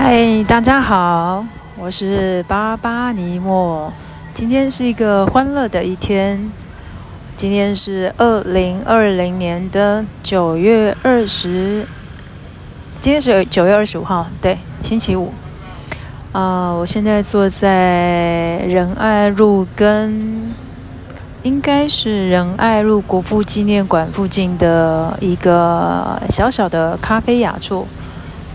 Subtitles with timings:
[0.00, 1.44] 嗨，大家好，
[1.76, 3.92] 我是巴巴尼莫。
[4.32, 6.52] 今天是一个欢乐的一天。
[7.36, 11.84] 今天是二零二零年的九月二十，
[13.00, 15.32] 今天是九月二十五号，对，星期五。
[16.30, 20.54] 啊，我现在坐在仁爱路跟
[21.42, 27.84] 应该是仁爱路国父纪念馆附近的一个小小的咖啡雅座。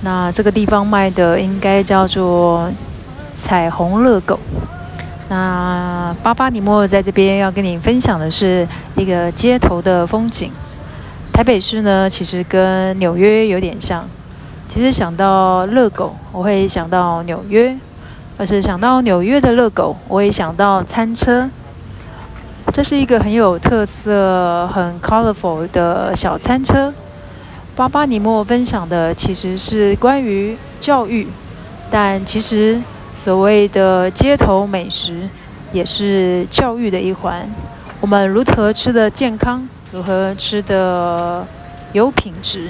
[0.03, 2.69] 那这个地方卖的应该叫做
[3.39, 4.37] 彩虹乐狗。
[5.29, 10.51] 那巴巴尼莫在这边要跟你分享的是一个街头的风景。
[11.31, 14.05] 台北市呢，其实跟纽约有点像。
[14.67, 17.75] 其实想到乐狗，我会想到纽约；
[18.37, 21.49] 而是想到纽约的乐狗，我也想到餐车。
[22.71, 26.93] 这是一个很有特色、很 colorful 的小餐车。
[27.75, 31.27] 巴巴尼莫分享的其实是关于教育，
[31.89, 32.79] 但其实
[33.11, 35.27] 所谓的街头美食
[35.71, 37.49] 也是教育的一环。
[37.99, 41.47] 我们如何吃的健康，如何吃的
[41.93, 42.69] 有品质，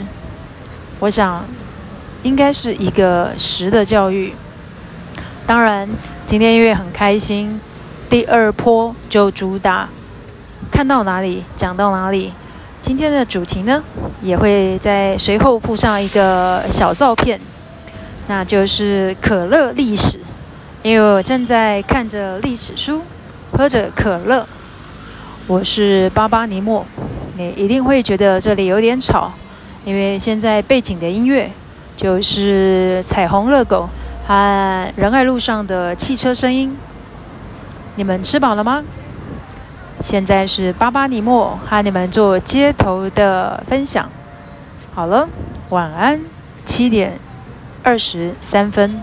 [1.00, 1.44] 我想
[2.24, 4.34] 应该是一个食的教育。
[5.46, 5.90] 当然，
[6.26, 7.60] 今天因为很开心，
[8.10, 9.90] 第二波就主打
[10.72, 12.32] 看到哪里讲到哪里。
[12.84, 13.82] 今天的主题呢，
[14.22, 17.40] 也会在随后附上一个小照片，
[18.28, 20.20] 那就是可乐历史。
[20.82, 23.02] 因为我正在看着历史书，
[23.54, 24.46] 喝着可乐。
[25.48, 26.86] 我是巴巴尼莫，
[27.38, 29.32] 你一定会觉得这里有点吵，
[29.86, 31.50] 因为现在背景的音乐
[31.96, 33.88] 就是彩虹乐狗
[34.28, 36.76] 和仁爱路上的汽车声音。
[37.96, 38.84] 你们吃饱了吗？
[40.04, 44.10] 现在是巴巴尼莫和你们做街头的分享。
[44.94, 45.28] 好了，
[45.70, 46.20] 晚安，
[46.66, 47.18] 七点
[47.82, 49.02] 二十三分。